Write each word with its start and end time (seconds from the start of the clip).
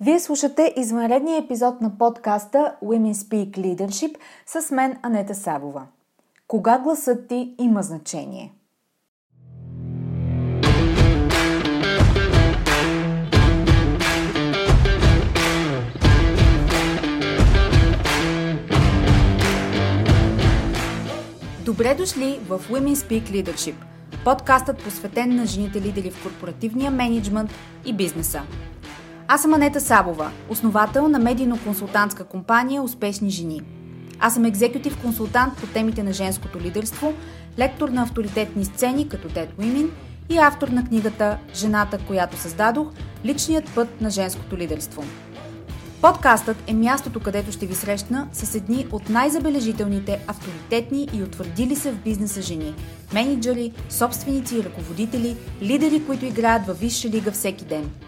Вие 0.00 0.20
слушате 0.20 0.74
извънредния 0.76 1.38
епизод 1.38 1.80
на 1.80 1.98
подкаста 1.98 2.74
Women 2.84 3.12
Speak 3.12 3.50
Leadership 3.50 4.16
с 4.46 4.70
мен 4.70 4.98
Анета 5.02 5.34
Савова. 5.34 5.86
Кога 6.48 6.78
гласът 6.78 7.28
ти 7.28 7.54
има 7.58 7.82
значение? 7.82 8.52
Добре 21.64 21.94
дошли 21.94 22.40
в 22.48 22.58
Women 22.58 22.94
Speak 22.94 23.22
Leadership, 23.22 23.74
подкастът 24.24 24.84
посветен 24.84 25.36
на 25.36 25.46
жените 25.46 25.80
лидери 25.80 26.10
в 26.10 26.22
корпоративния 26.22 26.90
менеджмент 26.90 27.50
и 27.84 27.92
бизнеса. 27.92 28.42
Аз 29.30 29.42
съм 29.42 29.54
Анета 29.54 29.80
Сабова, 29.80 30.30
основател 30.48 31.08
на 31.08 31.20
медийно-консултантска 31.20 32.24
компания 32.24 32.82
Успешни 32.82 33.30
жени. 33.30 33.62
Аз 34.20 34.34
съм 34.34 34.44
екзекутив 34.44 35.00
консултант 35.02 35.56
по 35.56 35.66
темите 35.66 36.02
на 36.02 36.12
женското 36.12 36.60
лидерство, 36.60 37.14
лектор 37.58 37.88
на 37.88 38.02
авторитетни 38.02 38.64
сцени 38.64 39.08
като 39.08 39.28
Dead 39.28 39.48
Women 39.58 39.88
и 40.28 40.38
автор 40.38 40.68
на 40.68 40.84
книгата 40.84 41.38
Жената, 41.54 41.98
която 42.06 42.36
създадох– 42.36 42.88
личният 43.24 43.74
път 43.74 44.00
на 44.00 44.10
женското 44.10 44.56
лидерство. 44.56 45.04
Подкастът 46.02 46.56
е 46.66 46.74
мястото, 46.74 47.20
където 47.20 47.52
ще 47.52 47.66
ви 47.66 47.74
срещна 47.74 48.28
с 48.32 48.54
едни 48.54 48.86
от 48.92 49.08
най-забележителните, 49.08 50.20
авторитетни 50.26 51.08
и 51.12 51.22
утвърдили 51.22 51.76
се 51.76 51.92
в 51.92 51.98
бизнеса 51.98 52.42
жени– 52.42 52.74
менеджери, 53.14 53.72
собственици 53.90 54.56
и 54.56 54.64
ръководители, 54.64 55.36
лидери, 55.62 56.06
които 56.06 56.24
играят 56.24 56.66
във 56.66 56.80
висша 56.80 57.08
лига 57.08 57.32
всеки 57.32 57.64
ден– 57.64 57.90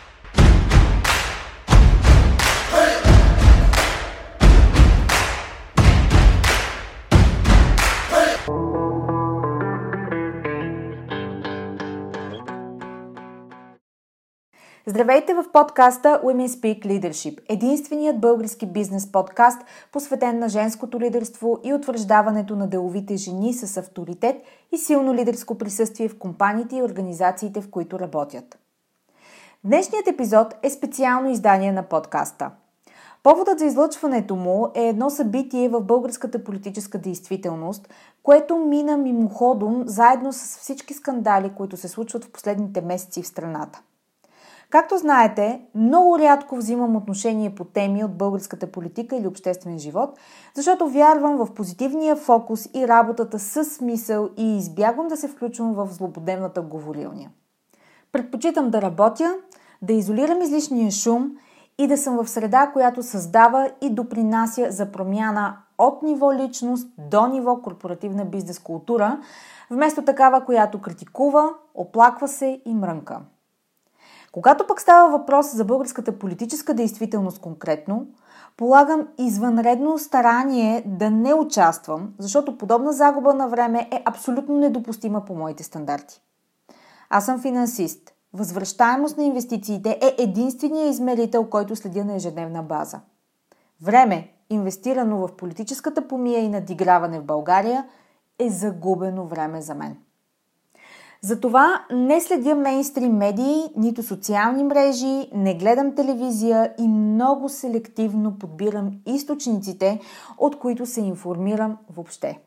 Здравейте 14.91 15.33
в 15.33 15.45
подкаста 15.53 16.21
Women 16.23 16.47
Speak 16.47 16.85
Leadership, 16.85 17.39
единственият 17.49 18.19
български 18.19 18.65
бизнес 18.65 19.11
подкаст, 19.11 19.61
посветен 19.91 20.39
на 20.39 20.49
женското 20.49 20.99
лидерство 20.99 21.59
и 21.63 21.73
утвърждаването 21.73 22.55
на 22.55 22.67
деловите 22.67 23.15
жени 23.15 23.53
с 23.53 23.77
авторитет 23.77 24.35
и 24.71 24.77
силно 24.77 25.13
лидерско 25.13 25.57
присъствие 25.57 26.09
в 26.09 26.19
компаниите 26.19 26.75
и 26.75 26.83
организациите, 26.83 27.61
в 27.61 27.69
които 27.69 27.99
работят. 27.99 28.59
Днешният 29.63 30.07
епизод 30.07 30.55
е 30.63 30.69
специално 30.69 31.29
издание 31.29 31.71
на 31.71 31.83
подкаста. 31.83 32.51
Поводът 33.23 33.59
за 33.59 33.65
излъчването 33.65 34.35
му 34.35 34.67
е 34.75 34.87
едно 34.87 35.09
събитие 35.09 35.69
в 35.69 35.81
българската 35.81 36.43
политическа 36.43 36.97
действителност, 36.97 37.89
което 38.23 38.57
мина 38.57 38.97
мимоходом 38.97 39.83
заедно 39.85 40.33
с 40.33 40.57
всички 40.57 40.93
скандали, 40.93 41.51
които 41.57 41.77
се 41.77 41.87
случват 41.87 42.25
в 42.25 42.31
последните 42.31 42.81
месеци 42.81 43.21
в 43.21 43.27
страната. 43.27 43.81
Както 44.71 44.97
знаете, 44.97 45.61
много 45.75 46.19
рядко 46.19 46.55
взимам 46.55 46.95
отношение 46.95 47.55
по 47.55 47.63
теми 47.63 48.03
от 48.03 48.17
българската 48.17 48.71
политика 48.71 49.15
или 49.15 49.27
обществен 49.27 49.79
живот, 49.79 50.19
защото 50.53 50.89
вярвам 50.89 51.37
в 51.37 51.53
позитивния 51.53 52.15
фокус 52.15 52.69
и 52.73 52.87
работата 52.87 53.39
с 53.39 53.65
смисъл 53.65 54.29
и 54.37 54.57
избягвам 54.57 55.07
да 55.07 55.17
се 55.17 55.27
включвам 55.27 55.73
в 55.73 55.87
злободневната 55.91 56.61
говорилня. 56.61 57.29
Предпочитам 58.11 58.69
да 58.69 58.81
работя, 58.81 59.35
да 59.81 59.93
изолирам 59.93 60.41
излишния 60.41 60.91
шум 60.91 61.31
и 61.77 61.87
да 61.87 61.97
съм 61.97 62.23
в 62.23 62.29
среда, 62.29 62.71
която 62.73 63.03
създава 63.03 63.71
и 63.81 63.89
допринася 63.89 64.67
за 64.69 64.91
промяна 64.91 65.57
от 65.77 66.03
ниво 66.03 66.33
личност 66.33 66.87
до 66.97 67.27
ниво 67.27 67.61
корпоративна 67.61 68.25
бизнес 68.25 68.59
култура, 68.59 69.19
вместо 69.69 70.01
такава, 70.01 70.45
която 70.45 70.81
критикува, 70.81 71.49
оплаква 71.75 72.27
се 72.27 72.61
и 72.65 72.73
мрънка. 72.73 73.21
Когато 74.31 74.67
пък 74.67 74.81
става 74.81 75.17
въпрос 75.17 75.55
за 75.55 75.65
българската 75.65 76.19
политическа 76.19 76.73
действителност 76.73 77.39
конкретно, 77.39 78.07
полагам 78.57 79.07
извънредно 79.17 79.97
старание 79.97 80.83
да 80.85 81.09
не 81.09 81.33
участвам, 81.33 82.13
защото 82.19 82.57
подобна 82.57 82.93
загуба 82.93 83.33
на 83.33 83.47
време 83.47 83.87
е 83.91 84.03
абсолютно 84.05 84.57
недопустима 84.57 85.25
по 85.25 85.35
моите 85.35 85.63
стандарти. 85.63 86.21
Аз 87.09 87.25
съм 87.25 87.41
финансист. 87.41 88.13
Възвръщаемост 88.33 89.17
на 89.17 89.23
инвестициите 89.23 89.99
е 90.01 90.23
единствения 90.23 90.89
измерител, 90.89 91.49
който 91.49 91.75
следя 91.75 92.05
на 92.05 92.15
ежедневна 92.15 92.63
база. 92.63 92.99
Време, 93.81 94.31
инвестирано 94.49 95.17
в 95.17 95.35
политическата 95.35 96.07
помия 96.07 96.39
и 96.39 96.49
надиграване 96.49 97.19
в 97.19 97.25
България, 97.25 97.85
е 98.39 98.49
загубено 98.49 99.27
време 99.27 99.61
за 99.61 99.75
мен. 99.75 99.97
Затова 101.23 101.85
не 101.91 102.21
следя 102.21 102.55
мейнстрим 102.55 103.17
медии, 103.17 103.63
нито 103.77 104.03
социални 104.03 104.63
мрежи, 104.63 105.29
не 105.33 105.57
гледам 105.57 105.95
телевизия 105.95 106.73
и 106.79 106.87
много 106.87 107.49
селективно 107.49 108.39
подбирам 108.39 108.91
източниците, 109.05 109.99
от 110.37 110.59
които 110.59 110.85
се 110.85 111.01
информирам 111.01 111.77
въобще. 111.89 112.39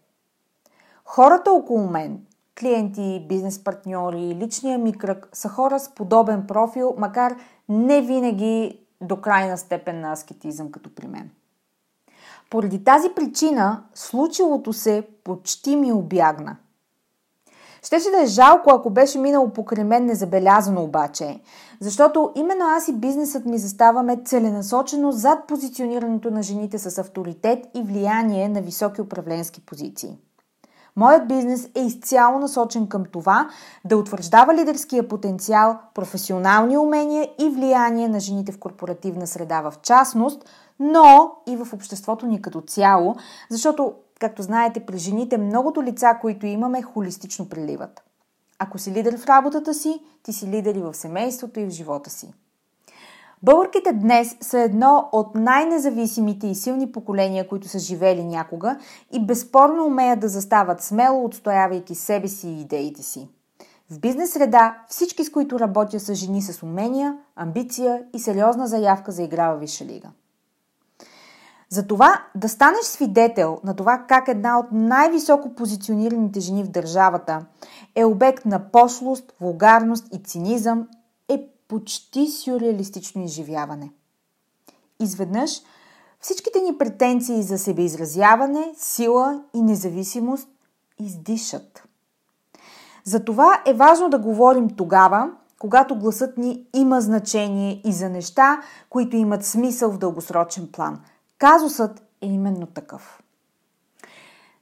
Хората 1.04 1.52
около 1.52 1.90
мен, 1.90 2.20
клиенти, 2.60 3.26
бизнес 3.28 3.64
партньори, 3.64 4.36
личния 4.40 4.78
ми 4.78 4.92
кръг 4.92 5.28
са 5.32 5.48
хора 5.48 5.80
с 5.80 5.94
подобен 5.94 6.46
профил, 6.46 6.94
макар 6.98 7.36
не 7.68 8.02
винаги 8.02 8.80
до 9.00 9.16
крайна 9.16 9.58
степен 9.58 10.00
на 10.00 10.12
аскетизъм 10.12 10.70
като 10.70 10.94
при 10.94 11.06
мен. 11.06 11.30
Поради 12.50 12.84
тази 12.84 13.08
причина 13.16 13.82
случилото 13.94 14.72
се 14.72 15.08
почти 15.24 15.76
ми 15.76 15.92
обягна. 15.92 16.56
Щеше 17.84 18.11
да 18.11 18.22
е 18.22 18.27
жалко, 18.27 18.71
ако 18.71 18.91
беше 18.91 19.19
минало 19.19 19.49
покрай 19.49 19.84
мен 19.84 20.06
незабелязано 20.06 20.83
обаче, 20.83 21.41
защото 21.81 22.33
именно 22.34 22.65
аз 22.65 22.89
и 22.89 22.93
бизнесът 22.93 23.45
ми 23.45 23.59
заставаме 23.59 24.22
целенасочено 24.25 25.12
зад 25.12 25.47
позиционирането 25.49 26.31
на 26.31 26.43
жените 26.43 26.78
с 26.78 26.99
авторитет 26.99 27.67
и 27.75 27.83
влияние 27.83 28.49
на 28.49 28.61
високи 28.61 29.00
управленски 29.00 29.67
позиции. 29.67 30.19
Моят 30.97 31.28
бизнес 31.28 31.69
е 31.75 31.81
изцяло 31.81 32.39
насочен 32.39 32.87
към 32.87 33.05
това 33.12 33.49
да 33.84 33.97
утвърждава 33.97 34.55
лидерския 34.55 35.09
потенциал, 35.09 35.78
професионални 35.95 36.78
умения 36.78 37.28
и 37.39 37.49
влияние 37.49 38.09
на 38.09 38.21
жените 38.21 38.53
в 38.53 38.59
корпоративна 38.59 39.27
среда 39.27 39.61
в 39.61 39.75
частност, 39.83 40.45
но 40.81 41.33
и 41.47 41.56
в 41.56 41.72
обществото 41.72 42.27
ни 42.27 42.43
като 42.43 42.61
цяло, 42.61 43.16
защото 43.51 43.95
Както 44.24 44.42
знаете, 44.42 44.80
при 44.80 44.98
жените 44.98 45.38
многото 45.38 45.82
лица, 45.82 46.18
които 46.20 46.46
имаме, 46.46 46.82
холистично 46.82 47.48
приливат. 47.48 48.02
Ако 48.58 48.78
си 48.78 48.92
лидер 48.92 49.18
в 49.18 49.26
работата 49.26 49.74
си, 49.74 50.00
ти 50.22 50.32
си 50.32 50.46
лидер 50.46 50.74
и 50.74 50.82
в 50.82 50.94
семейството 50.94 51.60
и 51.60 51.66
в 51.66 51.70
живота 51.70 52.10
си. 52.10 52.32
Българките 53.42 53.92
днес 53.92 54.36
са 54.40 54.60
едно 54.60 55.08
от 55.12 55.34
най-независимите 55.34 56.46
и 56.46 56.54
силни 56.54 56.92
поколения, 56.92 57.48
които 57.48 57.68
са 57.68 57.78
живели 57.78 58.24
някога 58.24 58.78
и 59.12 59.26
безспорно 59.26 59.86
умеят 59.86 60.20
да 60.20 60.28
застават 60.28 60.82
смело, 60.82 61.24
отстоявайки 61.24 61.94
себе 61.94 62.28
си 62.28 62.48
и 62.48 62.60
идеите 62.60 63.03
си. 63.03 63.28
В 63.91 64.00
бизнес 64.00 64.32
среда 64.32 64.78
всички, 64.88 65.24
с 65.24 65.32
които 65.32 65.60
работя, 65.60 66.00
са 66.00 66.15
жени 66.15 66.42
с 66.42 66.62
умения, 66.62 67.18
амбиция 67.36 68.03
и 68.15 68.18
сериозна 68.18 68.66
заявка 68.66 69.12
за 69.12 69.22
игра 69.22 69.50
във 69.50 69.60
Висша 69.60 69.84
лига. 69.84 70.09
Затова 71.71 72.22
да 72.34 72.49
станеш 72.49 72.83
свидетел 72.83 73.61
на 73.65 73.77
това 73.77 74.05
как 74.09 74.28
една 74.28 74.59
от 74.59 74.66
най-високо 74.72 75.55
позиционираните 75.55 76.41
жени 76.41 76.65
в 76.65 76.71
държавата 76.71 77.47
е 77.95 78.05
обект 78.05 78.47
на 78.47 78.71
пошлост, 78.71 79.33
вулгарност 79.41 80.07
и 80.13 80.22
цинизъм 80.22 80.89
е 81.28 81.47
почти 81.69 82.31
сюрреалистично 82.31 83.25
изживяване. 83.25 83.91
Изведнъж 85.01 85.61
всичките 86.21 86.61
ни 86.61 86.78
претенции 86.78 87.43
за 87.43 87.59
себеизразяване, 87.59 88.75
сила 88.77 89.43
и 89.55 89.63
независимост 89.63 90.49
издишат. 90.99 91.84
Затова 93.05 93.63
е 93.66 93.75
важно 93.75 94.09
да 94.11 94.19
говорим 94.19 94.71
тогава, 94.71 95.31
когато 95.59 95.99
гласът 95.99 96.39
ни 96.39 96.66
има 96.75 97.01
значение 97.01 97.81
и 97.84 97.93
за 97.93 98.09
неща, 98.09 98.63
които 98.91 99.16
имат 99.16 99.45
смисъл 99.45 99.91
в 99.91 99.99
дългосрочен 99.99 100.69
план– 100.72 101.01
Казусът 101.39 102.03
е 102.21 102.27
именно 102.27 102.66
такъв. 102.66 103.22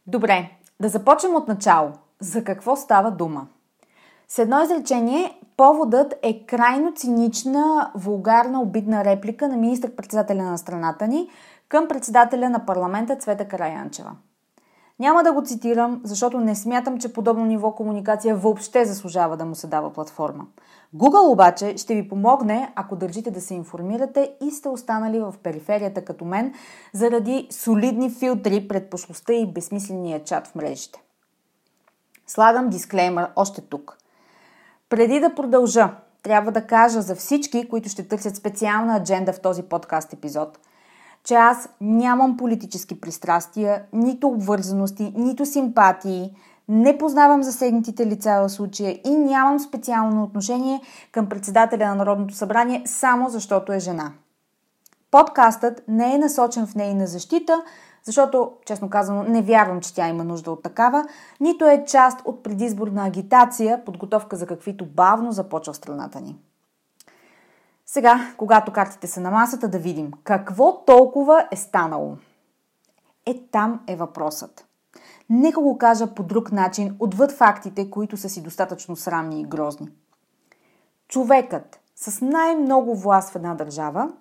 Добре, 0.06 0.50
Да 0.80 0.88
започнем 0.88 1.34
от 1.34 1.48
начало. 1.48 1.92
За 2.20 2.44
какво 2.44 2.76
става 2.76 3.10
дума? 3.10 3.46
С 4.28 4.38
едно 4.38 4.62
изречение, 4.62 5.40
поводът 5.56 6.14
е 6.22 6.46
крайно 6.46 6.92
цинична, 6.94 7.92
вулгарна, 7.94 8.60
обидна 8.60 9.04
реплика 9.04 9.48
на 9.48 9.56
министър-председателя 9.56 10.42
на 10.42 10.58
страната 10.58 11.06
ни 11.06 11.30
към 11.68 11.88
председателя 11.88 12.50
на 12.50 12.66
парламента 12.66 13.16
Цвета 13.16 13.48
Караянчева. 13.48 14.16
Няма 15.02 15.22
да 15.22 15.32
го 15.32 15.42
цитирам, 15.42 16.00
защото 16.04 16.40
не 16.40 16.54
смятам, 16.54 16.98
че 16.98 17.12
подобно 17.12 17.44
ниво 17.44 17.72
комуникация 17.74 18.36
въобще 18.36 18.84
заслужава 18.84 19.36
да 19.36 19.44
му 19.44 19.54
се 19.54 19.66
дава 19.66 19.92
платформа. 19.92 20.46
Google 20.96 21.32
обаче 21.32 21.76
ще 21.76 21.94
ви 21.94 22.08
помогне, 22.08 22.72
ако 22.74 22.96
държите 22.96 23.30
да 23.30 23.40
се 23.40 23.54
информирате 23.54 24.32
и 24.40 24.50
сте 24.50 24.68
останали 24.68 25.20
в 25.20 25.34
периферията 25.42 26.04
като 26.04 26.24
мен, 26.24 26.54
заради 26.92 27.48
солидни 27.50 28.10
филтри 28.10 28.68
пред 28.68 28.90
пошлостта 28.90 29.32
и 29.32 29.52
безсмисления 29.52 30.24
чат 30.24 30.46
в 30.46 30.54
мрежите. 30.54 31.02
Слагам 32.26 32.68
дисклеймер 32.68 33.28
още 33.36 33.60
тук. 33.60 33.98
Преди 34.88 35.20
да 35.20 35.34
продължа, 35.34 35.94
трябва 36.22 36.52
да 36.52 36.66
кажа 36.66 37.02
за 37.02 37.14
всички, 37.14 37.68
които 37.68 37.88
ще 37.88 38.08
търсят 38.08 38.36
специална 38.36 38.96
адженда 38.96 39.32
в 39.32 39.40
този 39.40 39.62
подкаст 39.62 40.12
епизод, 40.12 40.58
че 41.24 41.34
аз 41.34 41.68
нямам 41.80 42.36
политически 42.36 43.00
пристрастия, 43.00 43.82
нито 43.92 44.28
обвързаности, 44.28 45.12
нито 45.16 45.46
симпатии, 45.46 46.36
не 46.68 46.98
познавам 46.98 47.42
засегнатите 47.42 48.06
лица 48.06 48.42
в 48.42 48.48
случая 48.48 49.00
и 49.04 49.10
нямам 49.10 49.58
специално 49.58 50.22
отношение 50.22 50.80
към 51.12 51.28
председателя 51.28 51.86
на 51.86 51.94
Народното 51.94 52.34
събрание 52.34 52.82
само 52.86 53.28
защото 53.28 53.72
е 53.72 53.78
жена. 53.78 54.12
Подкастът 55.10 55.82
не 55.88 56.14
е 56.14 56.18
насочен 56.18 56.66
в 56.66 56.74
нейна 56.74 57.06
защита, 57.06 57.62
защото, 58.04 58.52
честно 58.66 58.90
казано, 58.90 59.22
не 59.22 59.42
вярвам, 59.42 59.80
че 59.80 59.94
тя 59.94 60.08
има 60.08 60.24
нужда 60.24 60.50
от 60.50 60.62
такава, 60.62 61.04
нито 61.40 61.64
е 61.64 61.84
част 61.86 62.20
от 62.24 62.42
предизборна 62.42 63.06
агитация, 63.06 63.84
подготовка 63.84 64.36
за 64.36 64.46
каквито 64.46 64.86
бавно 64.86 65.32
започва 65.32 65.74
страната 65.74 66.20
ни. 66.20 66.38
Сега, 67.92 68.34
когато 68.36 68.72
картите 68.72 69.06
са 69.06 69.20
на 69.20 69.30
масата, 69.30 69.68
да 69.68 69.78
видим 69.78 70.12
какво 70.24 70.84
толкова 70.84 71.48
е 71.50 71.56
станало. 71.56 72.16
Е, 73.26 73.40
там 73.52 73.80
е 73.86 73.96
въпросът. 73.96 74.66
Нека 75.30 75.60
го 75.60 75.78
кажа 75.78 76.14
по 76.14 76.22
друг 76.22 76.52
начин, 76.52 76.96
отвъд 76.98 77.32
фактите, 77.32 77.90
които 77.90 78.16
са 78.16 78.28
си 78.28 78.42
достатъчно 78.42 78.96
срамни 78.96 79.40
и 79.40 79.44
грозни. 79.44 79.88
Човекът 81.08 81.80
с 81.96 82.20
най-много 82.24 82.96
власт 82.96 83.32
в 83.32 83.36
една 83.36 83.54
държава 83.54 84.12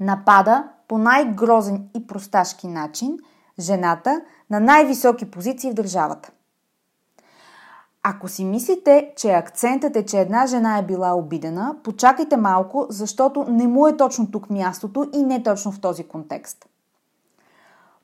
напада 0.00 0.68
по 0.88 0.98
най-грозен 0.98 1.88
и 1.96 2.06
просташки 2.06 2.66
начин 2.66 3.18
жената 3.60 4.20
на 4.50 4.60
най-високи 4.60 5.30
позиции 5.30 5.70
в 5.70 5.74
държавата. 5.74 6.30
Ако 8.06 8.28
си 8.28 8.44
мислите, 8.44 9.12
че 9.16 9.30
акцентът 9.30 9.96
е, 9.96 10.06
че 10.06 10.20
една 10.20 10.46
жена 10.46 10.78
е 10.78 10.82
била 10.82 11.14
обидена, 11.14 11.76
почакайте 11.84 12.36
малко, 12.36 12.86
защото 12.88 13.44
не 13.48 13.68
му 13.68 13.86
е 13.86 13.96
точно 13.96 14.30
тук 14.30 14.50
мястото 14.50 15.10
и 15.12 15.22
не 15.22 15.42
точно 15.42 15.72
в 15.72 15.80
този 15.80 16.04
контекст. 16.04 16.66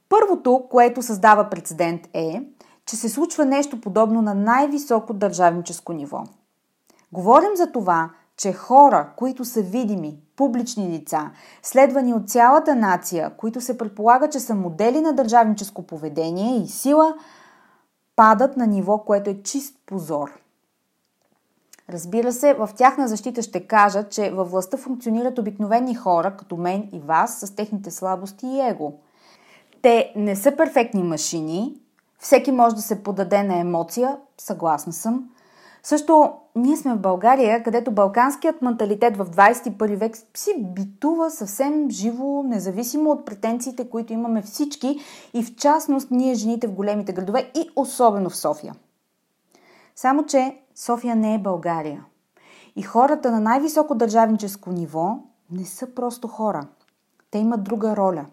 Първото, 0.09 0.65
което 0.71 1.03
създава 1.03 1.51
прецедент 1.51 2.01
е, 2.15 2.43
че 2.87 2.97
се 2.97 3.09
случва 3.09 3.45
нещо 3.45 3.81
подобно 3.81 4.23
на 4.23 4.35
най-високо 4.35 5.15
държавническо 5.15 5.93
ниво. 5.93 6.25
Говорим 7.13 7.57
за 7.57 7.73
това, 7.73 8.11
че 8.37 8.53
хора, 8.53 9.09
които 9.17 9.45
са 9.45 9.63
видими, 9.63 10.19
публични 10.37 10.89
лица, 10.89 11.31
следвани 11.63 12.15
от 12.15 12.31
цялата 12.31 12.77
нация, 12.77 13.31
които 13.37 13.61
се 13.61 13.79
предполага, 13.79 14.29
че 14.29 14.41
са 14.41 14.55
модели 14.55 15.01
на 15.01 15.13
държавническо 15.13 15.83
поведение 15.83 16.63
и 16.63 16.69
сила, 16.69 17.15
падат 18.17 18.57
на 18.57 18.67
ниво, 18.67 18.99
което 18.99 19.31
е 19.31 19.43
чист 19.43 19.77
позор. 19.87 20.41
Разбира 21.91 22.33
се, 22.33 22.55
в 22.55 22.69
тяхна 22.77 23.09
защита 23.09 23.43
ще 23.43 23.67
кажа, 23.67 24.09
че 24.09 24.31
във 24.31 24.51
властта 24.51 24.77
функционират 24.77 25.39
обикновени 25.39 25.95
хора, 25.95 26.37
като 26.37 26.57
мен 26.57 26.89
и 26.93 27.01
вас, 27.01 27.41
с 27.41 27.55
техните 27.55 27.91
слабости 27.91 28.47
и 28.47 28.61
его. 28.61 28.93
Те 29.83 30.13
не 30.17 30.37
са 30.37 30.57
перфектни 30.57 31.03
машини, 31.03 31.81
всеки 32.19 32.53
може 32.53 32.75
да 32.75 32.83
се 32.83 33.03
подаде 33.03 33.43
на 33.43 33.57
емоция, 33.57 34.17
съгласна 34.39 34.93
съм, 34.93 35.31
също 35.83 36.33
ние 36.61 36.77
сме 36.77 36.95
в 36.95 37.01
България, 37.01 37.63
където 37.63 37.91
балканският 37.91 38.63
менталитет 38.63 39.17
в 39.17 39.27
21 39.27 39.97
век 39.97 40.17
си 40.37 40.51
битува 40.59 41.31
съвсем 41.31 41.91
живо, 41.91 42.43
независимо 42.43 43.11
от 43.11 43.25
претенциите, 43.25 43.91
които 43.91 44.13
имаме 44.13 44.43
всички 44.43 44.99
и 45.35 45.43
в 45.43 45.57
частност 45.57 46.11
ние 46.11 46.35
жените 46.35 46.67
в 46.67 46.73
големите 46.73 47.13
градове 47.13 47.51
и 47.55 47.71
особено 47.77 48.31
в 48.31 48.37
София. 48.37 48.75
Само, 49.97 50.27
че 50.27 50.57
София 50.75 51.17
не 51.17 51.35
е 51.35 51.39
България. 51.39 52.05
И 52.77 52.83
хората 52.83 53.31
на 53.31 53.41
най-високо 53.41 53.95
държавническо 53.95 54.73
ниво 54.73 55.19
не 55.51 55.65
са 55.65 55.95
просто 55.95 56.29
хора. 56.29 56.67
Те 57.31 57.39
имат 57.39 57.65
друга 57.65 57.97
роля. 57.97 58.27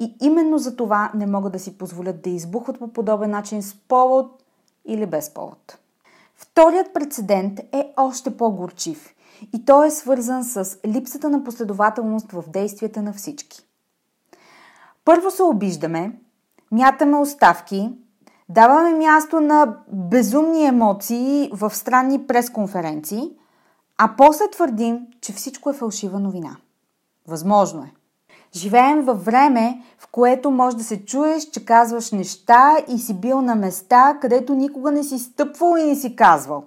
И 0.00 0.16
именно 0.22 0.58
за 0.58 0.76
това 0.76 1.12
не 1.14 1.26
могат 1.26 1.52
да 1.52 1.58
си 1.58 1.78
позволят 1.78 2.22
да 2.22 2.30
избухват 2.30 2.78
по 2.78 2.88
подобен 2.88 3.30
начин 3.30 3.62
с 3.62 3.74
повод 3.74 4.42
или 4.84 5.06
без 5.06 5.34
повод. 5.34 5.78
Вторият 6.42 6.94
прецедент 6.94 7.60
е 7.72 7.92
още 7.96 8.36
по-горчив 8.36 9.14
и 9.54 9.64
той 9.64 9.86
е 9.86 9.90
свързан 9.90 10.44
с 10.44 10.78
липсата 10.86 11.30
на 11.30 11.44
последователност 11.44 12.32
в 12.32 12.44
действията 12.48 13.02
на 13.02 13.12
всички. 13.12 13.66
Първо 15.04 15.30
се 15.30 15.42
обиждаме, 15.42 16.18
мятаме 16.72 17.16
оставки, 17.16 17.90
даваме 18.48 18.94
място 18.94 19.40
на 19.40 19.76
безумни 19.92 20.64
емоции 20.66 21.50
в 21.52 21.74
странни 21.74 22.26
пресконференции, 22.26 23.30
а 23.98 24.14
после 24.16 24.50
твърдим, 24.50 25.06
че 25.20 25.32
всичко 25.32 25.70
е 25.70 25.74
фалшива 25.74 26.20
новина. 26.20 26.56
Възможно 27.26 27.82
е. 27.82 27.92
Живеем 28.54 29.02
във 29.02 29.24
време, 29.24 29.82
в 29.98 30.08
което 30.12 30.50
може 30.50 30.76
да 30.76 30.84
се 30.84 31.04
чуеш, 31.04 31.44
че 31.44 31.64
казваш 31.64 32.12
неща 32.12 32.76
и 32.88 32.98
си 32.98 33.14
бил 33.14 33.40
на 33.40 33.54
места, 33.54 34.18
където 34.20 34.54
никога 34.54 34.92
не 34.92 35.04
си 35.04 35.18
стъпвал 35.18 35.76
и 35.76 35.86
не 35.86 35.96
си 35.96 36.16
казвал. 36.16 36.64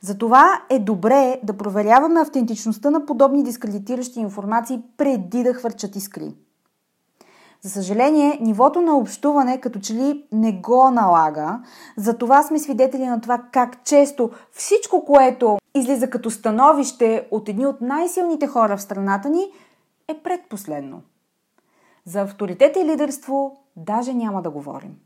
Затова 0.00 0.62
е 0.70 0.78
добре 0.78 1.40
да 1.42 1.56
проверяваме 1.56 2.20
автентичността 2.20 2.90
на 2.90 3.06
подобни 3.06 3.42
дискредитиращи 3.42 4.20
информации 4.20 4.82
преди 4.96 5.42
да 5.42 5.54
хвърчат 5.54 5.96
искри. 5.96 6.34
За 7.60 7.70
съжаление, 7.70 8.38
нивото 8.40 8.80
на 8.80 8.96
общуване 8.96 9.60
като 9.60 9.78
че 9.78 9.94
ли 9.94 10.24
не 10.32 10.52
го 10.52 10.90
налага. 10.90 11.60
Затова 11.96 12.42
сме 12.42 12.58
свидетели 12.58 13.06
на 13.06 13.20
това 13.20 13.42
как 13.52 13.84
често 13.84 14.30
всичко, 14.52 15.04
което 15.04 15.58
излиза 15.74 16.10
като 16.10 16.30
становище 16.30 17.28
от 17.30 17.48
едни 17.48 17.66
от 17.66 17.80
най-силните 17.80 18.46
хора 18.46 18.76
в 18.76 18.82
страната 18.82 19.28
ни– 19.28 19.50
е 20.08 20.18
предпоследно. 20.22 21.02
За 22.04 22.20
авторитет 22.20 22.76
и 22.76 22.84
лидерство 22.84 23.64
даже 23.76 24.14
няма 24.14 24.42
да 24.42 24.50
говорим. 24.50 24.96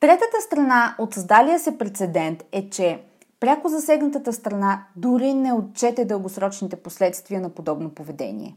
Третата 0.00 0.40
страна 0.40 0.94
от 0.98 1.14
създалия 1.14 1.58
се 1.58 1.78
прецедент 1.78 2.44
е, 2.52 2.70
че 2.70 3.02
пряко 3.40 3.68
засегнатата 3.68 4.32
страна 4.32 4.86
дори 4.96 5.34
не 5.34 5.52
отчете 5.52 6.04
дългосрочните 6.04 6.76
последствия 6.76 7.40
на 7.40 7.50
подобно 7.50 7.90
поведение. 7.90 8.56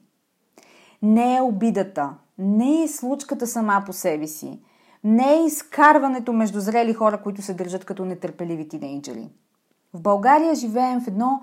Не 1.01 1.37
е 1.37 1.41
обидата, 1.41 2.13
не 2.37 2.83
е 2.83 2.87
случката 2.87 3.47
сама 3.47 3.83
по 3.85 3.93
себе 3.93 4.27
си, 4.27 4.59
не 5.03 5.33
е 5.33 5.45
изкарването 5.45 6.33
между 6.33 6.59
зрели 6.59 6.93
хора, 6.93 7.21
които 7.21 7.41
се 7.41 7.53
държат 7.53 7.85
като 7.85 8.05
нетърпеливи 8.05 8.69
тинейджери. 8.69 9.29
В 9.93 10.01
България 10.01 10.55
живеем 10.55 11.01
в 11.01 11.07
едно 11.07 11.41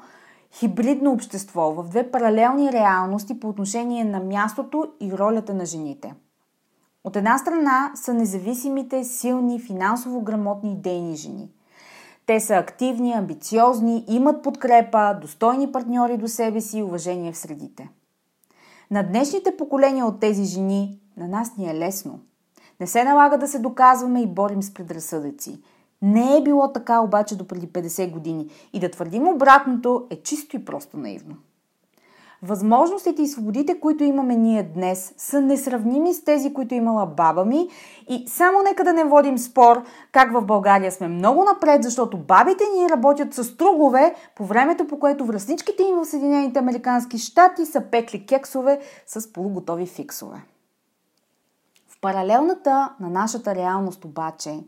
хибридно 0.58 1.12
общество, 1.12 1.72
в 1.72 1.88
две 1.88 2.10
паралелни 2.10 2.72
реалности 2.72 3.40
по 3.40 3.48
отношение 3.48 4.04
на 4.04 4.20
мястото 4.20 4.92
и 5.00 5.12
ролята 5.12 5.54
на 5.54 5.66
жените. 5.66 6.14
От 7.04 7.16
една 7.16 7.38
страна 7.38 7.92
са 7.94 8.14
независимите, 8.14 9.04
силни, 9.04 9.60
финансово 9.60 10.20
грамотни 10.20 10.72
идейни 10.72 11.16
жени. 11.16 11.50
Те 12.26 12.40
са 12.40 12.54
активни, 12.54 13.12
амбициозни, 13.12 14.04
имат 14.08 14.42
подкрепа, 14.42 15.18
достойни 15.20 15.72
партньори 15.72 16.16
до 16.16 16.28
себе 16.28 16.60
си 16.60 16.78
и 16.78 16.82
уважение 16.82 17.32
в 17.32 17.36
средите. 17.36 17.90
На 18.90 19.02
днешните 19.02 19.56
поколения 19.56 20.06
от 20.06 20.20
тези 20.20 20.44
жени 20.44 21.00
на 21.16 21.28
нас 21.28 21.56
ни 21.56 21.70
е 21.70 21.74
лесно. 21.74 22.20
Не 22.80 22.86
се 22.86 23.04
налага 23.04 23.38
да 23.38 23.48
се 23.48 23.58
доказваме 23.58 24.22
и 24.22 24.26
борим 24.26 24.62
с 24.62 24.74
предразсъдъци– 24.74 25.62
не 26.02 26.36
е 26.36 26.42
било 26.42 26.72
така 26.72 27.00
обаче 27.00 27.36
до 27.36 27.48
преди 27.48 27.68
50 27.68 28.10
години 28.10 28.48
и 28.72 28.80
да 28.80 28.90
твърдим 28.90 29.28
обратното 29.28 30.06
е 30.10 30.22
чисто 30.22 30.56
и 30.56 30.64
просто 30.64 30.96
наивно. 30.96 31.36
Възможностите 32.42 33.22
и 33.22 33.26
свободите, 33.26 33.80
които 33.80 34.04
имаме 34.04 34.36
ние 34.36 34.62
днес, 34.62 35.14
са 35.16 35.40
несравними 35.40 36.14
с 36.14 36.24
тези, 36.24 36.54
които 36.54 36.74
имала 36.74 37.06
баба 37.06 37.44
ми. 37.44 37.68
И 38.08 38.24
само 38.28 38.62
нека 38.62 38.84
да 38.84 38.92
не 38.92 39.04
водим 39.04 39.38
спор 39.38 39.82
как 40.12 40.32
в 40.32 40.42
България 40.42 40.92
сме 40.92 41.08
много 41.08 41.44
напред, 41.44 41.82
защото 41.82 42.18
бабите 42.18 42.64
ни 42.78 42.90
работят 42.90 43.34
с 43.34 43.56
тругове 43.56 44.14
по 44.36 44.44
времето, 44.44 44.86
по 44.86 44.98
което 44.98 45.24
връзничките 45.24 45.82
им 45.82 45.96
в 45.96 46.04
Съединените 46.04 46.58
Американски 46.58 47.18
щати 47.18 47.66
са 47.66 47.80
пекли 47.80 48.26
кексове 48.26 48.80
с 49.06 49.32
полуготови 49.32 49.86
фиксове 49.86 50.36
В 51.88 52.00
паралелната 52.00 52.94
на 53.00 53.10
нашата 53.10 53.54
реалност 53.54 54.04
обаче, 54.04 54.60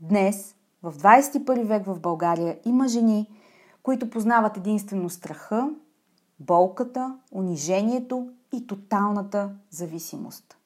днес, 0.00 0.56
в 0.82 0.92
21 0.92 1.64
век 1.64 1.86
в 1.86 2.00
България, 2.00 2.58
има 2.64 2.88
жени, 2.88 3.30
които 3.82 4.10
познават 4.10 4.56
единствено 4.56 5.10
страха, 5.10 5.70
болката, 6.40 7.18
унижението 7.32 8.28
и 8.52 8.66
тоталната 8.66 9.50
зависимост. 9.70 10.56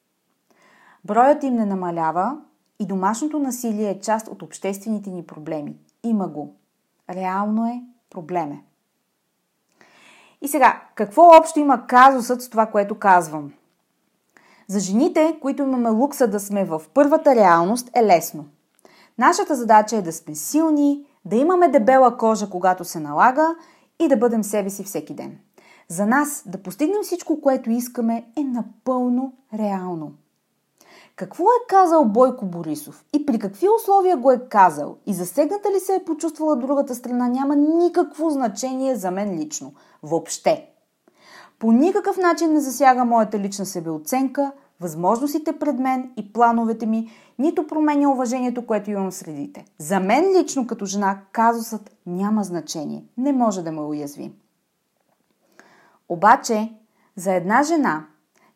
Броят 1.04 1.44
им 1.44 1.54
не 1.54 1.66
намалява 1.66 2.38
и 2.78 2.86
домашното 2.86 3.38
насилие 3.38 3.90
е 3.90 4.00
част 4.00 4.28
от 4.28 4.42
обществените 4.42 5.10
ни 5.10 5.26
проблеми. 5.26 5.76
Има 6.02 6.28
го. 6.28 6.54
Реално 7.10 7.66
е, 7.66 7.82
проблем 8.10 8.52
е. 8.52 8.64
И 10.42 10.48
сега, 10.48 10.82
какво 10.94 11.22
общо 11.22 11.58
има 11.58 11.86
казусът 11.86 12.42
с 12.42 12.50
това, 12.50 12.66
което 12.66 12.98
казвам? 12.98 13.52
За 14.68 14.80
жените, 14.80 15.38
които 15.40 15.62
имаме 15.62 15.90
лукса 15.90 16.28
да 16.28 16.40
сме 16.40 16.64
в 16.64 16.82
първата 16.94 17.34
реалност, 17.34 17.90
е 17.94 18.02
лесно. 18.02 18.46
Нашата 19.22 19.54
задача 19.54 19.96
е 19.96 20.02
да 20.02 20.12
сме 20.12 20.34
силни, 20.34 21.06
да 21.24 21.36
имаме 21.36 21.68
дебела 21.68 22.16
кожа, 22.16 22.50
когато 22.50 22.84
се 22.84 23.00
налага 23.00 23.54
и 24.00 24.08
да 24.08 24.16
бъдем 24.16 24.44
себе 24.44 24.70
си 24.70 24.84
всеки 24.84 25.14
ден. 25.14 25.38
За 25.88 26.06
нас 26.06 26.42
да 26.46 26.62
постигнем 26.62 27.02
всичко, 27.02 27.40
което 27.40 27.70
искаме, 27.70 28.24
е 28.36 28.44
напълно 28.44 29.32
реално. 29.58 30.12
Какво 31.16 31.44
е 31.44 31.66
казал 31.68 32.04
Бойко 32.04 32.46
Борисов 32.46 33.04
и 33.12 33.26
при 33.26 33.38
какви 33.38 33.66
условия 33.80 34.16
го 34.16 34.30
е 34.30 34.48
казал 34.48 34.96
и 35.06 35.14
засегната 35.14 35.70
ли 35.70 35.80
се 35.80 35.94
е 35.94 36.04
почувствала 36.04 36.56
другата 36.56 36.94
страна 36.94 37.28
няма 37.28 37.56
никакво 37.56 38.30
значение 38.30 38.96
за 38.96 39.10
мен 39.10 39.38
лично. 39.38 39.72
Въобще. 40.02 40.68
По 41.58 41.72
никакъв 41.72 42.16
начин 42.16 42.52
не 42.52 42.60
засяга 42.60 43.04
моята 43.04 43.38
лична 43.38 43.66
себеоценка, 43.66 44.52
възможностите 44.82 45.58
пред 45.58 45.78
мен 45.78 46.10
и 46.16 46.32
плановете 46.32 46.86
ми, 46.86 47.10
нито 47.38 47.66
променя 47.66 48.08
уважението, 48.08 48.66
което 48.66 48.90
имам 48.90 49.12
средите. 49.12 49.64
За 49.78 50.00
мен 50.00 50.24
лично 50.40 50.66
като 50.66 50.86
жена 50.86 51.20
казусът 51.32 51.96
няма 52.06 52.44
значение. 52.44 53.04
Не 53.16 53.32
може 53.32 53.62
да 53.62 53.72
ме 53.72 53.80
уязви. 53.80 54.32
Обаче, 56.08 56.72
за 57.16 57.34
една 57.34 57.62
жена, 57.62 58.06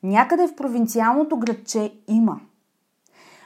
някъде 0.02 0.48
в 0.48 0.56
провинциалното 0.56 1.36
градче 1.36 1.92
има. 2.08 2.40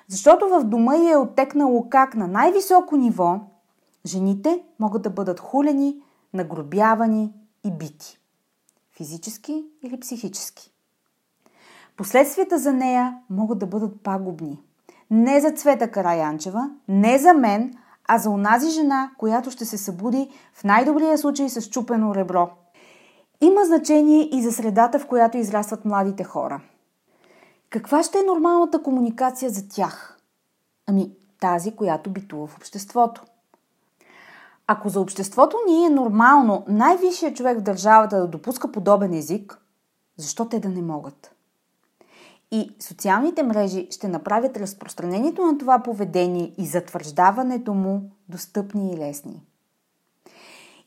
Защото 0.08 0.48
в 0.48 0.64
дома 0.64 0.96
й 0.96 1.10
е 1.10 1.16
отекнало 1.16 1.88
как 1.88 2.14
на 2.14 2.26
най-високо 2.26 2.96
ниво 2.96 3.40
жените 4.06 4.62
могат 4.78 5.02
да 5.02 5.10
бъдат 5.10 5.40
хулени, 5.40 5.96
нагробявани 6.34 7.32
и 7.64 7.70
бити. 7.70 8.18
Физически 8.96 9.64
или 9.82 10.00
психически. 10.00 10.72
Последствията 12.00 12.58
за 12.58 12.72
нея 12.72 13.18
могат 13.30 13.58
да 13.58 13.66
бъдат 13.66 14.02
пагубни. 14.02 14.62
Не 15.10 15.40
за 15.40 15.50
Цвета 15.50 15.90
Караянчева, 15.90 16.70
не 16.88 17.18
за 17.18 17.34
мен, 17.34 17.74
а 18.08 18.18
за 18.18 18.30
онази 18.30 18.70
жена, 18.70 19.10
която 19.18 19.50
ще 19.50 19.64
се 19.64 19.78
събуди 19.78 20.30
в 20.54 20.64
най-добрия 20.64 21.18
случай 21.18 21.48
с 21.48 21.70
чупено 21.70 22.14
ребро. 22.14 22.50
Има 23.40 23.64
значение 23.64 24.28
и 24.32 24.42
за 24.42 24.52
средата, 24.52 24.98
в 24.98 25.06
която 25.06 25.36
израстват 25.36 25.84
младите 25.84 26.24
хора. 26.24 26.60
Каква 27.70 28.02
ще 28.02 28.18
е 28.18 28.22
нормалната 28.22 28.82
комуникация 28.82 29.50
за 29.50 29.68
тях? 29.68 30.18
Ами, 30.86 31.12
тази, 31.40 31.76
която 31.76 32.10
битува 32.10 32.46
в 32.46 32.56
обществото. 32.56 33.24
Ако 34.66 34.88
за 34.88 35.00
обществото 35.00 35.56
ни 35.68 35.86
е 35.86 35.90
нормално 35.90 36.64
най-висшият 36.68 37.36
човек 37.36 37.58
в 37.58 37.62
държавата 37.62 38.20
да 38.20 38.28
допуска 38.28 38.72
подобен 38.72 39.14
език, 39.14 39.58
защо 40.16 40.48
те 40.48 40.60
да 40.60 40.68
не 40.68 40.82
могат? 40.82 41.34
И 42.52 42.70
социалните 42.80 43.42
мрежи 43.42 43.88
ще 43.90 44.08
направят 44.08 44.56
разпространението 44.56 45.42
на 45.42 45.58
това 45.58 45.78
поведение 45.78 46.54
и 46.58 46.66
затвърждаването 46.66 47.74
му 47.74 48.10
достъпни 48.28 48.92
и 48.92 48.96
лесни. 48.96 49.42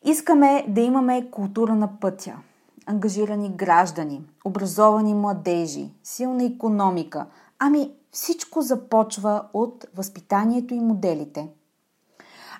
Искаме 0.05 0.65
да 0.67 0.81
имаме 0.81 1.29
култура 1.31 1.75
на 1.75 1.99
пътя, 1.99 2.37
ангажирани 2.85 3.49
граждани, 3.49 4.21
образовани 4.45 5.13
младежи, 5.13 5.91
силна 6.03 6.43
економика. 6.43 7.25
Ами 7.59 7.91
всичко 8.11 8.61
започва 8.61 9.43
от 9.53 9.85
възпитанието 9.95 10.73
и 10.73 10.79
моделите. 10.79 11.49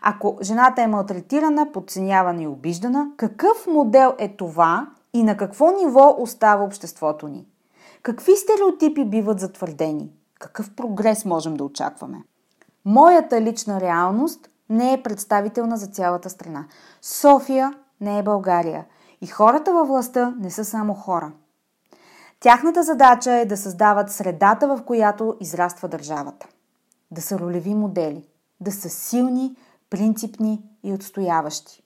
Ако 0.02 0.38
жената 0.42 0.82
е 0.82 0.88
малтретирана, 0.88 1.72
подценявана 1.72 2.44
и 2.44 2.48
обиждана, 2.48 3.12
какъв 3.18 3.68
модел 3.68 4.14
е 4.18 4.36
това 4.36 4.88
и 5.14 5.24
на 5.24 5.38
какво 5.38 5.72
ниво 5.72 6.16
остава 6.20 6.64
обществото 6.64 7.28
ни? 7.28 7.46
Какви 8.04 8.36
стереотипи 8.36 9.06
биват 9.06 9.40
затвърдени? 9.40 10.12
Какъв 10.40 10.76
прогрес 10.76 11.26
можем 11.26 11.54
да 11.54 11.64
очакваме? 11.64 12.24
Моята 12.86 13.42
лична 13.42 13.82
реалност 13.82 14.50
не 14.70 14.94
е 14.94 15.04
представителна 15.04 15.78
за 15.78 15.88
цялата 15.88 16.30
страна. 16.30 16.66
София 17.02 17.74
не 18.02 18.20
е 18.20 18.24
България. 18.24 18.86
И 19.22 19.28
хората 19.28 19.74
във 19.74 19.88
властта 19.88 20.34
не 20.40 20.52
са 20.52 20.66
само 20.66 20.94
хора. 20.94 21.32
Тяхната 22.40 22.84
задача 22.84 23.32
е 23.32 23.46
да 23.46 23.58
създават 23.58 24.12
средата, 24.12 24.68
в 24.68 24.84
която 24.86 25.38
израства 25.40 25.88
държавата. 25.88 26.48
Да 27.12 27.22
са 27.22 27.40
ролеви 27.40 27.74
модели. 27.74 28.28
Да 28.60 28.72
са 28.72 28.90
силни, 28.90 29.56
принципни 29.90 30.64
и 30.84 30.94
отстояващи. 30.94 31.83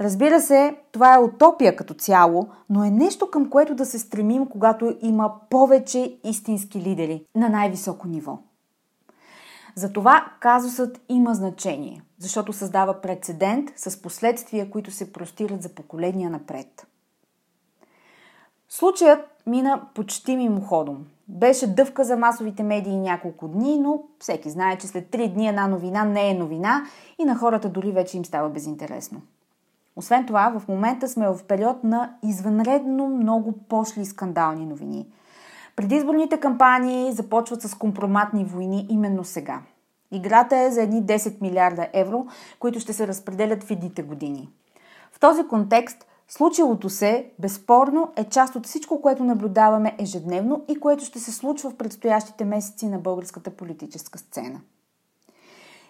Разбира 0.00 0.40
се, 0.40 0.76
това 0.92 1.14
е 1.14 1.18
утопия 1.18 1.76
като 1.76 1.94
цяло, 1.94 2.48
но 2.70 2.84
е 2.84 2.90
нещо 2.90 3.30
към 3.30 3.50
което 3.50 3.74
да 3.74 3.86
се 3.86 3.98
стремим, 3.98 4.46
когато 4.46 4.96
има 5.02 5.34
повече 5.50 6.18
истински 6.24 6.82
лидери 6.82 7.24
на 7.34 7.48
най-високо 7.48 8.08
ниво. 8.08 8.38
Затова 9.74 10.32
казусът 10.40 11.00
има 11.08 11.34
значение, 11.34 12.02
защото 12.18 12.52
създава 12.52 13.00
прецедент 13.00 13.70
с 13.76 14.02
последствия, 14.02 14.70
които 14.70 14.90
се 14.90 15.12
простират 15.12 15.62
за 15.62 15.68
поколения 15.68 16.30
напред. 16.30 16.86
Случаят 18.68 19.20
мина 19.46 19.82
почти 19.94 20.36
мимоходом. 20.36 21.06
Беше 21.28 21.74
дъвка 21.74 22.04
за 22.04 22.16
масовите 22.16 22.62
медии 22.62 22.96
няколко 22.96 23.48
дни, 23.48 23.78
но 23.80 24.02
всеки 24.18 24.50
знае, 24.50 24.78
че 24.78 24.86
след 24.86 25.10
три 25.10 25.28
дни 25.28 25.48
една 25.48 25.66
новина 25.66 26.04
не 26.04 26.30
е 26.30 26.34
новина 26.34 26.86
и 27.18 27.24
на 27.24 27.36
хората 27.36 27.68
дори 27.68 27.92
вече 27.92 28.16
им 28.16 28.24
става 28.24 28.48
безинтересно. 28.48 29.20
Освен 29.98 30.26
това, 30.26 30.58
в 30.58 30.68
момента 30.68 31.08
сме 31.08 31.28
в 31.28 31.38
период 31.48 31.84
на 31.84 32.14
извънредно 32.22 33.08
много 33.08 33.52
пошли 33.52 34.04
скандални 34.04 34.66
новини. 34.66 35.06
Предизборните 35.76 36.40
кампании 36.40 37.12
започват 37.12 37.62
с 37.62 37.74
компроматни 37.74 38.44
войни 38.44 38.86
именно 38.90 39.24
сега. 39.24 39.60
Играта 40.10 40.56
е 40.56 40.70
за 40.70 40.82
едни 40.82 41.02
10 41.02 41.40
милиарда 41.42 41.88
евро, 41.92 42.26
които 42.58 42.80
ще 42.80 42.92
се 42.92 43.06
разпределят 43.06 43.64
в 43.64 43.70
едните 43.70 44.02
години. 44.02 44.48
В 45.12 45.20
този 45.20 45.46
контекст 45.46 46.06
случилото 46.28 46.90
се, 46.90 47.30
безспорно, 47.38 48.12
е 48.16 48.24
част 48.24 48.56
от 48.56 48.66
всичко, 48.66 49.02
което 49.02 49.24
наблюдаваме 49.24 49.96
ежедневно 49.98 50.64
и 50.68 50.80
което 50.80 51.04
ще 51.04 51.20
се 51.20 51.32
случва 51.32 51.70
в 51.70 51.76
предстоящите 51.76 52.44
месеци 52.44 52.86
на 52.86 52.98
българската 52.98 53.50
политическа 53.50 54.18
сцена. 54.18 54.60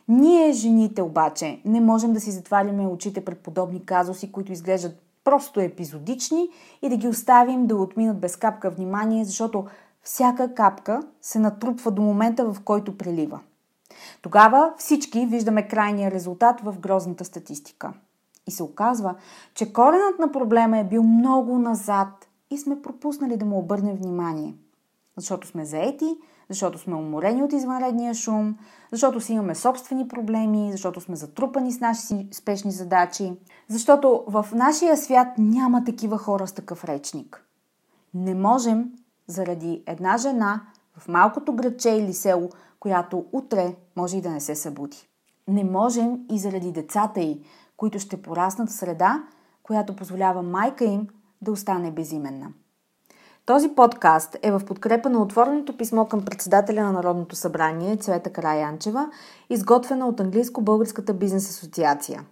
Ние, 0.08 0.52
жените 0.52 1.02
обаче, 1.02 1.60
не 1.64 1.80
можем 1.80 2.12
да 2.12 2.20
си 2.20 2.30
затваряме 2.30 2.86
очите 2.86 3.24
пред 3.24 3.38
подобни 3.38 3.84
казуси, 3.84 4.32
които 4.32 4.52
изглеждат 4.52 5.02
просто 5.24 5.60
епизодични 5.60 6.48
и 6.82 6.88
да 6.88 6.96
ги 6.96 7.08
оставим 7.08 7.66
да 7.66 7.76
отминат 7.76 8.20
без 8.20 8.36
капка 8.36 8.70
внимание, 8.70 9.24
защото 9.24 9.66
всяка 10.02 10.54
капка 10.54 11.02
се 11.22 11.38
натрупва 11.38 11.90
до 11.90 12.02
момента, 12.02 12.52
в 12.52 12.60
който 12.64 12.98
прелива. 12.98 13.40
Тогава 14.22 14.74
всички 14.78 15.26
виждаме 15.26 15.68
крайния 15.68 16.10
резултат 16.10 16.60
в 16.60 16.78
грозната 16.78 17.24
статистика. 17.24 17.92
И 18.46 18.50
се 18.50 18.62
оказва, 18.62 19.14
че 19.54 19.72
коренът 19.72 20.18
на 20.18 20.32
проблема 20.32 20.78
е 20.78 20.84
бил 20.84 21.02
много 21.02 21.58
назад 21.58 22.28
и 22.50 22.58
сме 22.58 22.82
пропуснали 22.82 23.36
да 23.36 23.44
му 23.44 23.58
обърнем 23.58 23.96
внимание. 23.96 24.54
Защото 25.18 25.46
сме 25.46 25.64
заети, 25.64 26.16
защото 26.48 26.78
сме 26.78 26.94
уморени 26.94 27.42
от 27.42 27.52
извънредния 27.52 28.14
шум, 28.14 28.56
защото 28.92 29.20
си 29.20 29.32
имаме 29.32 29.54
собствени 29.54 30.08
проблеми, 30.08 30.68
защото 30.72 31.00
сме 31.00 31.16
затрупани 31.16 31.72
с 31.72 31.80
наши 31.80 32.28
спешни 32.32 32.70
задачи, 32.70 33.32
защото 33.68 34.24
в 34.26 34.46
нашия 34.54 34.96
свят 34.96 35.28
няма 35.38 35.84
такива 35.84 36.18
хора 36.18 36.46
с 36.46 36.52
такъв 36.52 36.84
речник. 36.84 37.44
Не 38.14 38.34
можем 38.34 38.84
заради 39.26 39.82
една 39.86 40.16
жена 40.16 40.62
в 40.98 41.08
малкото 41.08 41.52
градче 41.52 41.90
или 41.90 42.14
село, 42.14 42.50
която 42.80 43.24
утре 43.32 43.76
може 43.96 44.16
и 44.16 44.20
да 44.20 44.30
не 44.30 44.40
се 44.40 44.54
събуди. 44.54 45.08
Не 45.48 45.64
можем 45.64 46.20
и 46.30 46.38
заради 46.38 46.72
децата 46.72 47.20
й, 47.20 47.40
които 47.76 47.98
ще 47.98 48.22
пораснат 48.22 48.68
в 48.68 48.72
среда, 48.72 49.22
която 49.62 49.96
позволява 49.96 50.42
майка 50.42 50.84
им 50.84 51.08
да 51.42 51.52
остане 51.52 51.90
безименна. 51.90 52.48
Този 53.48 53.68
подкаст 53.68 54.36
е 54.42 54.52
в 54.52 54.60
подкрепа 54.66 55.10
на 55.10 55.22
отвореното 55.22 55.76
писмо 55.76 56.04
към 56.04 56.24
председателя 56.24 56.82
на 56.82 56.92
Народното 56.92 57.36
събрание 57.36 57.96
Цвета 57.96 58.30
Караянчева, 58.30 59.10
изготвена 59.50 60.08
от 60.08 60.20
Английско-българската 60.20 61.14
бизнес 61.14 61.50
асоциация. 61.50 62.24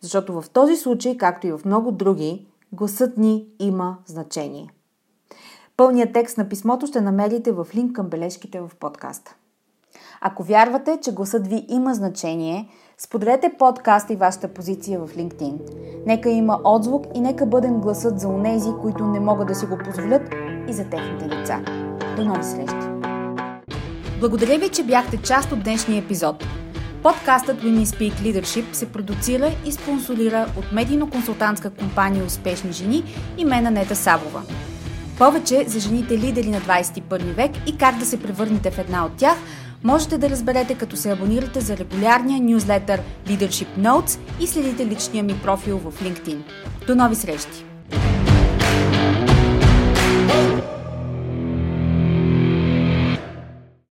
Защото 0.00 0.40
в 0.40 0.50
този 0.50 0.76
случай, 0.76 1.16
както 1.16 1.46
и 1.46 1.52
в 1.52 1.60
много 1.64 1.92
други, 1.92 2.46
гласът 2.72 3.16
ни 3.16 3.46
има 3.58 3.98
значение. 4.06 4.70
Пълният 5.76 6.12
текст 6.12 6.38
на 6.38 6.48
писмото 6.48 6.86
ще 6.86 7.00
намерите 7.00 7.52
в 7.52 7.66
линк 7.74 7.96
към 7.96 8.08
бележките 8.08 8.60
в 8.60 8.70
подкаста. 8.80 9.36
Ако 10.20 10.42
вярвате, 10.42 10.98
че 11.02 11.12
гласът 11.12 11.46
ви 11.46 11.64
има 11.68 11.94
значение, 11.94 12.68
споделете 12.98 13.52
подкаста 13.58 14.12
и 14.12 14.16
вашата 14.16 14.48
позиция 14.48 15.00
в 15.00 15.08
LinkedIn. 15.16 15.58
Нека 16.06 16.30
има 16.30 16.60
отзвук 16.64 17.04
и 17.14 17.20
нека 17.20 17.46
бъдем 17.46 17.80
гласът 17.80 18.20
за 18.20 18.28
онези, 18.28 18.70
които 18.82 19.04
не 19.04 19.20
могат 19.20 19.48
да 19.48 19.54
си 19.54 19.66
го 19.66 19.78
позволят 19.78 20.22
и 20.68 20.72
за 20.72 20.84
техните 20.84 21.24
деца. 21.36 21.60
До 22.16 22.24
нови 22.24 22.44
срещи! 22.44 22.88
Благодаря 24.20 24.58
ви, 24.58 24.68
че 24.68 24.84
бяхте 24.84 25.22
част 25.22 25.52
от 25.52 25.62
днешния 25.62 26.02
епизод. 26.02 26.44
Подкастът 27.02 27.62
Women 27.62 27.84
Speak 27.84 28.12
Leadership 28.12 28.72
се 28.72 28.92
продуцира 28.92 29.50
и 29.66 29.72
спонсорира 29.72 30.46
от 30.58 30.64
медийно-консултантска 30.64 31.78
компания 31.78 32.24
Успешни 32.24 32.72
жени 32.72 33.04
и 33.36 33.44
мен 33.44 33.72
Нета 33.72 33.96
Савова. 33.96 34.42
Повече 35.18 35.64
за 35.68 35.80
жените 35.80 36.18
лидери 36.18 36.50
на 36.50 36.60
21 36.60 37.34
век 37.34 37.50
и 37.66 37.78
как 37.78 37.98
да 37.98 38.06
се 38.06 38.22
превърнете 38.22 38.70
в 38.70 38.78
една 38.78 39.04
от 39.04 39.12
тях 39.16 39.36
можете 39.84 40.18
да 40.18 40.30
разберете 40.30 40.74
като 40.74 40.96
се 40.96 41.10
абонирате 41.10 41.60
за 41.60 41.76
регулярния 41.76 42.40
нюзлетър 42.40 43.00
Leadership 43.26 43.78
Notes 43.78 44.18
и 44.40 44.46
следите 44.46 44.86
личния 44.86 45.24
ми 45.24 45.40
профил 45.42 45.78
в 45.78 46.02
LinkedIn. 46.02 46.38
До 46.86 46.94
нови 46.94 47.14
срещи! 47.14 47.64